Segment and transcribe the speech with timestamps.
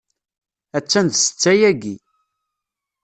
[0.77, 1.95] Attan d ssetta yagi.